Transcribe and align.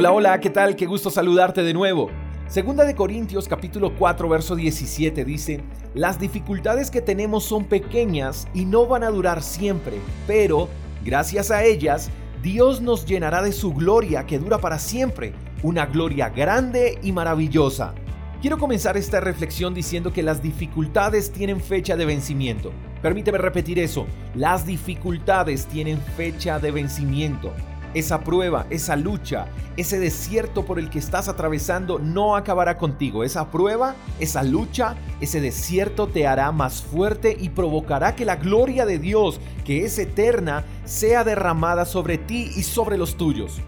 Hola, 0.00 0.12
hola, 0.12 0.40
¿qué 0.40 0.48
tal? 0.48 0.76
Qué 0.76 0.86
gusto 0.86 1.10
saludarte 1.10 1.62
de 1.62 1.74
nuevo. 1.74 2.08
Segunda 2.48 2.86
de 2.86 2.94
Corintios 2.94 3.46
capítulo 3.46 3.94
4 3.98 4.30
verso 4.30 4.56
17 4.56 5.26
dice, 5.26 5.60
las 5.92 6.18
dificultades 6.18 6.90
que 6.90 7.02
tenemos 7.02 7.44
son 7.44 7.66
pequeñas 7.66 8.48
y 8.54 8.64
no 8.64 8.86
van 8.86 9.04
a 9.04 9.10
durar 9.10 9.42
siempre, 9.42 9.98
pero 10.26 10.70
gracias 11.04 11.50
a 11.50 11.64
ellas 11.64 12.08
Dios 12.42 12.80
nos 12.80 13.04
llenará 13.04 13.42
de 13.42 13.52
su 13.52 13.74
gloria 13.74 14.24
que 14.24 14.38
dura 14.38 14.56
para 14.56 14.78
siempre, 14.78 15.34
una 15.62 15.84
gloria 15.84 16.30
grande 16.30 16.98
y 17.02 17.12
maravillosa. 17.12 17.92
Quiero 18.40 18.56
comenzar 18.56 18.96
esta 18.96 19.20
reflexión 19.20 19.74
diciendo 19.74 20.14
que 20.14 20.22
las 20.22 20.42
dificultades 20.42 21.30
tienen 21.30 21.60
fecha 21.60 21.94
de 21.98 22.06
vencimiento. 22.06 22.72
Permíteme 23.02 23.36
repetir 23.36 23.78
eso, 23.78 24.06
las 24.34 24.64
dificultades 24.64 25.66
tienen 25.66 26.00
fecha 26.16 26.58
de 26.58 26.70
vencimiento. 26.70 27.52
Esa 27.94 28.20
prueba, 28.20 28.66
esa 28.70 28.96
lucha, 28.96 29.46
ese 29.76 29.98
desierto 29.98 30.64
por 30.64 30.78
el 30.78 30.90
que 30.90 30.98
estás 30.98 31.28
atravesando 31.28 31.98
no 31.98 32.36
acabará 32.36 32.78
contigo. 32.78 33.24
Esa 33.24 33.50
prueba, 33.50 33.96
esa 34.18 34.42
lucha, 34.42 34.96
ese 35.20 35.40
desierto 35.40 36.06
te 36.06 36.26
hará 36.26 36.52
más 36.52 36.82
fuerte 36.82 37.36
y 37.38 37.48
provocará 37.48 38.14
que 38.14 38.24
la 38.24 38.36
gloria 38.36 38.86
de 38.86 38.98
Dios, 38.98 39.40
que 39.64 39.84
es 39.84 39.98
eterna, 39.98 40.64
sea 40.84 41.24
derramada 41.24 41.84
sobre 41.84 42.18
ti 42.18 42.50
y 42.56 42.62
sobre 42.62 42.96
los 42.96 43.16
tuyos. 43.16 43.60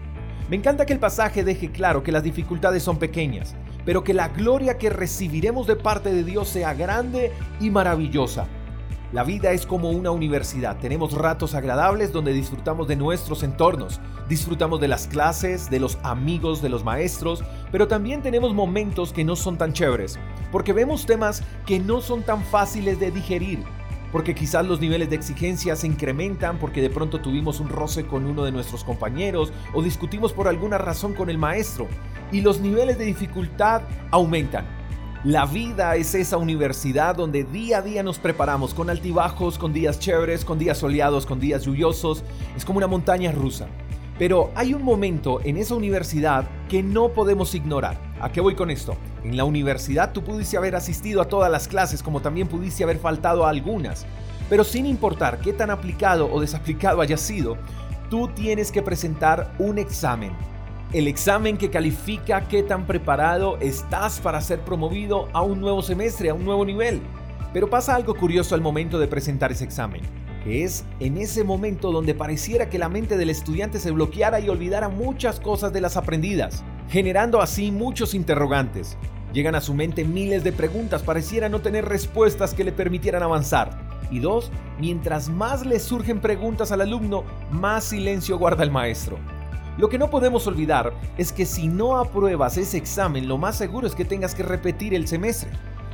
Me 0.49 0.55
encanta 0.55 0.85
que 0.85 0.93
el 0.93 0.99
pasaje 0.99 1.43
deje 1.43 1.71
claro 1.71 2.03
que 2.03 2.11
las 2.11 2.23
dificultades 2.23 2.83
son 2.83 2.99
pequeñas 2.99 3.55
pero 3.85 4.03
que 4.03 4.13
la 4.13 4.29
gloria 4.29 4.77
que 4.77 4.89
recibiremos 4.89 5.67
de 5.67 5.75
parte 5.75 6.13
de 6.13 6.23
Dios 6.23 6.49
sea 6.49 6.73
grande 6.73 7.31
y 7.59 7.69
maravillosa. 7.69 8.47
La 9.13 9.23
vida 9.23 9.51
es 9.51 9.67
como 9.67 9.91
una 9.91 10.09
universidad. 10.09 10.79
Tenemos 10.79 11.13
ratos 11.13 11.53
agradables 11.53 12.11
donde 12.11 12.33
disfrutamos 12.33 12.87
de 12.87 12.95
nuestros 12.95 13.43
entornos, 13.43 14.01
disfrutamos 14.27 14.81
de 14.81 14.87
las 14.87 15.05
clases, 15.05 15.69
de 15.69 15.79
los 15.79 15.99
amigos, 16.01 16.63
de 16.63 16.69
los 16.69 16.83
maestros, 16.83 17.43
pero 17.71 17.87
también 17.87 18.23
tenemos 18.23 18.55
momentos 18.55 19.13
que 19.13 19.23
no 19.23 19.35
son 19.35 19.55
tan 19.55 19.71
chéveres, 19.71 20.17
porque 20.51 20.73
vemos 20.73 21.05
temas 21.05 21.43
que 21.67 21.79
no 21.79 22.01
son 22.01 22.23
tan 22.23 22.43
fáciles 22.43 22.99
de 22.99 23.11
digerir, 23.11 23.59
porque 24.11 24.33
quizás 24.33 24.65
los 24.65 24.81
niveles 24.81 25.11
de 25.11 25.15
exigencia 25.15 25.75
se 25.75 25.85
incrementan 25.85 26.57
porque 26.57 26.81
de 26.81 26.89
pronto 26.89 27.21
tuvimos 27.21 27.59
un 27.59 27.69
roce 27.69 28.07
con 28.07 28.25
uno 28.25 28.43
de 28.43 28.51
nuestros 28.51 28.83
compañeros 28.83 29.53
o 29.75 29.83
discutimos 29.83 30.33
por 30.33 30.47
alguna 30.47 30.79
razón 30.79 31.13
con 31.13 31.29
el 31.29 31.37
maestro 31.37 31.87
y 32.31 32.41
los 32.41 32.61
niveles 32.61 32.97
de 32.97 33.05
dificultad 33.05 33.83
aumentan. 34.09 34.65
La 35.23 35.45
vida 35.45 35.95
es 35.95 36.15
esa 36.15 36.35
universidad 36.35 37.15
donde 37.15 37.45
día 37.45 37.77
a 37.77 37.81
día 37.81 38.03
nos 38.03 38.19
preparamos 38.19 38.73
con 38.73 38.89
altibajos, 38.89 39.57
con 39.57 39.71
días 39.71 39.97
chéveres, 39.97 40.43
con 40.43 40.59
días 40.59 40.79
soleados, 40.79 41.25
con 41.25 41.39
días 41.39 41.63
lluviosos. 41.63 42.25
Es 42.57 42.65
como 42.65 42.79
una 42.79 42.87
montaña 42.87 43.31
rusa. 43.31 43.67
Pero 44.19 44.51
hay 44.53 44.73
un 44.73 44.83
momento 44.83 45.39
en 45.45 45.55
esa 45.55 45.75
universidad 45.75 46.45
que 46.67 46.83
no 46.83 47.13
podemos 47.13 47.55
ignorar. 47.55 47.97
¿A 48.19 48.33
qué 48.33 48.41
voy 48.41 48.53
con 48.55 48.69
esto? 48.69 48.97
En 49.23 49.37
la 49.37 49.45
universidad 49.45 50.11
tú 50.11 50.25
pudiste 50.25 50.57
haber 50.57 50.75
asistido 50.75 51.21
a 51.21 51.29
todas 51.29 51.49
las 51.49 51.69
clases 51.69 52.03
como 52.03 52.21
también 52.21 52.49
pudiste 52.49 52.83
haber 52.83 52.97
faltado 52.97 53.45
a 53.45 53.49
algunas. 53.49 54.05
Pero 54.49 54.65
sin 54.65 54.85
importar 54.85 55.39
qué 55.39 55.53
tan 55.53 55.69
aplicado 55.69 56.29
o 56.33 56.41
desaplicado 56.41 56.99
haya 56.99 57.15
sido, 57.15 57.55
tú 58.09 58.27
tienes 58.35 58.73
que 58.73 58.81
presentar 58.81 59.53
un 59.57 59.77
examen. 59.77 60.33
El 60.93 61.07
examen 61.07 61.57
que 61.57 61.69
califica 61.69 62.47
qué 62.47 62.63
tan 62.63 62.85
preparado 62.85 63.57
estás 63.59 64.19
para 64.19 64.39
ser 64.41 64.59
promovido 64.59 65.27
a 65.33 65.41
un 65.41 65.59
nuevo 65.59 65.81
semestre, 65.81 66.29
a 66.29 66.33
un 66.33 66.45
nuevo 66.45 66.65
nivel. 66.65 67.01
Pero 67.51 67.69
pasa 67.69 67.95
algo 67.95 68.15
curioso 68.15 68.55
al 68.55 68.61
momento 68.61 68.99
de 68.99 69.07
presentar 69.07 69.51
ese 69.51 69.63
examen 69.63 70.01
es 70.45 70.85
en 70.99 71.17
ese 71.17 71.43
momento 71.43 71.91
donde 71.91 72.13
pareciera 72.13 72.69
que 72.69 72.77
la 72.77 72.89
mente 72.89 73.17
del 73.17 73.29
estudiante 73.29 73.79
se 73.79 73.91
bloqueara 73.91 74.39
y 74.39 74.49
olvidara 74.49 74.89
muchas 74.89 75.39
cosas 75.39 75.71
de 75.71 75.81
las 75.81 75.95
aprendidas, 75.95 76.63
generando 76.89 77.41
así 77.41 77.71
muchos 77.71 78.13
interrogantes. 78.13 78.97
Llegan 79.31 79.55
a 79.55 79.61
su 79.61 79.73
mente 79.73 80.03
miles 80.03 80.43
de 80.43 80.51
preguntas, 80.51 81.01
pareciera 81.01 81.49
no 81.49 81.61
tener 81.61 81.85
respuestas 81.85 82.53
que 82.53 82.63
le 82.63 82.71
permitieran 82.71 83.23
avanzar. 83.23 83.71
Y 84.11 84.19
dos, 84.19 84.51
mientras 84.79 85.29
más 85.29 85.65
le 85.65 85.79
surgen 85.79 86.19
preguntas 86.19 86.71
al 86.71 86.81
alumno, 86.81 87.23
más 87.49 87.85
silencio 87.85 88.37
guarda 88.37 88.63
el 88.63 88.69
maestro. 88.69 89.17
Lo 89.77 89.89
que 89.89 89.97
no 89.97 90.09
podemos 90.09 90.45
olvidar 90.45 90.93
es 91.17 91.31
que 91.31 91.45
si 91.45 91.67
no 91.67 91.97
apruebas 91.97 92.57
ese 92.57 92.77
examen, 92.77 93.27
lo 93.27 93.39
más 93.39 93.57
seguro 93.57 93.87
es 93.87 93.95
que 93.95 94.05
tengas 94.05 94.35
que 94.35 94.43
repetir 94.43 94.93
el 94.93 95.07
semestre. 95.07 95.49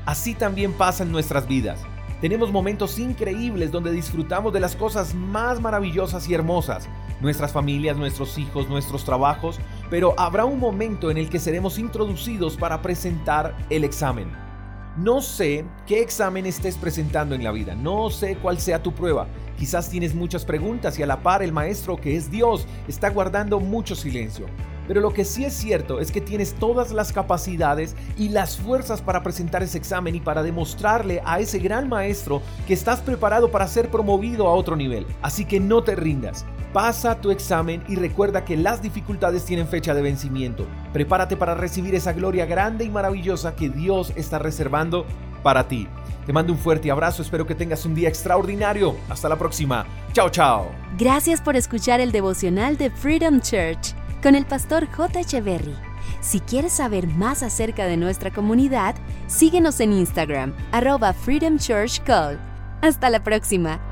Así 0.05 0.33
también 0.33 0.73
pasa 0.73 1.03
en 1.03 1.11
nuestras 1.11 1.47
vidas. 1.47 1.79
Tenemos 2.19 2.51
momentos 2.51 2.99
increíbles 2.99 3.71
donde 3.71 3.93
disfrutamos 3.93 4.51
de 4.51 4.59
las 4.59 4.75
cosas 4.75 5.15
más 5.15 5.61
maravillosas 5.61 6.27
y 6.27 6.33
hermosas, 6.33 6.89
nuestras 7.21 7.53
familias, 7.53 7.95
nuestros 7.95 8.37
hijos, 8.37 8.67
nuestros 8.67 9.05
trabajos, 9.05 9.59
pero 9.89 10.13
habrá 10.17 10.43
un 10.43 10.59
momento 10.59 11.09
en 11.09 11.17
el 11.17 11.29
que 11.29 11.39
seremos 11.39 11.79
introducidos 11.79 12.57
para 12.57 12.81
presentar 12.81 13.55
el 13.69 13.85
examen. 13.85 14.48
No 14.97 15.21
sé 15.21 15.65
qué 15.85 16.01
examen 16.01 16.45
estés 16.45 16.75
presentando 16.75 17.35
en 17.35 17.43
la 17.43 17.51
vida, 17.51 17.75
no 17.75 18.09
sé 18.09 18.37
cuál 18.37 18.59
sea 18.59 18.81
tu 18.81 18.93
prueba. 18.93 19.27
Quizás 19.57 19.89
tienes 19.89 20.15
muchas 20.15 20.45
preguntas 20.45 20.97
y 20.97 21.03
a 21.03 21.05
la 21.05 21.21
par 21.21 21.43
el 21.43 21.53
maestro 21.53 21.95
que 21.95 22.15
es 22.15 22.31
Dios 22.31 22.65
está 22.87 23.09
guardando 23.09 23.59
mucho 23.59 23.95
silencio. 23.95 24.47
Pero 24.87 25.01
lo 25.01 25.13
que 25.13 25.23
sí 25.23 25.45
es 25.45 25.53
cierto 25.53 25.99
es 25.99 26.11
que 26.11 26.19
tienes 26.19 26.55
todas 26.55 26.91
las 26.91 27.13
capacidades 27.13 27.95
y 28.17 28.29
las 28.29 28.57
fuerzas 28.57 29.03
para 29.03 29.21
presentar 29.21 29.61
ese 29.61 29.77
examen 29.77 30.15
y 30.15 30.19
para 30.19 30.41
demostrarle 30.41 31.21
a 31.23 31.39
ese 31.39 31.59
gran 31.59 31.87
maestro 31.87 32.41
que 32.65 32.73
estás 32.73 32.99
preparado 32.99 33.51
para 33.51 33.67
ser 33.67 33.91
promovido 33.91 34.47
a 34.47 34.53
otro 34.53 34.75
nivel. 34.75 35.05
Así 35.21 35.45
que 35.45 35.59
no 35.59 35.83
te 35.83 35.95
rindas. 35.95 36.43
Pasa 36.73 37.19
tu 37.19 37.31
examen 37.31 37.83
y 37.87 37.95
recuerda 37.95 38.45
que 38.45 38.55
las 38.55 38.81
dificultades 38.81 39.43
tienen 39.43 39.67
fecha 39.67 39.95
de 39.95 40.03
vencimiento. 40.03 40.67
Prepárate 40.93 41.35
para 41.35 41.55
recibir 41.55 41.95
esa 41.95 42.13
gloria 42.13 42.45
grande 42.45 42.85
y 42.85 42.89
maravillosa 42.89 43.55
que 43.55 43.69
Dios 43.69 44.13
está 44.15 44.37
reservando 44.37 45.05
para 45.41 45.67
ti. 45.67 45.87
Te 46.27 46.33
mando 46.33 46.53
un 46.53 46.59
fuerte 46.59 46.91
abrazo, 46.91 47.23
espero 47.23 47.47
que 47.47 47.55
tengas 47.55 47.85
un 47.85 47.95
día 47.95 48.07
extraordinario. 48.07 48.95
Hasta 49.09 49.27
la 49.27 49.35
próxima. 49.35 49.87
Chao, 50.13 50.29
chao. 50.29 50.71
Gracias 50.95 51.41
por 51.41 51.55
escuchar 51.55 52.01
el 52.01 52.11
devocional 52.11 52.77
de 52.77 52.91
Freedom 52.91 53.41
Church 53.41 53.95
con 54.21 54.35
el 54.35 54.45
pastor 54.45 54.85
J. 54.91 55.21
Echeverry. 55.21 55.75
Si 56.21 56.39
quieres 56.39 56.73
saber 56.73 57.07
más 57.07 57.41
acerca 57.41 57.85
de 57.85 57.97
nuestra 57.97 58.31
comunidad, 58.31 58.93
síguenos 59.25 59.79
en 59.79 59.93
Instagram, 59.93 60.53
arroba 60.71 61.13
Freedom 61.13 61.57
Church 61.57 62.03
Call. 62.03 62.37
Hasta 62.81 63.09
la 63.09 63.23
próxima. 63.23 63.88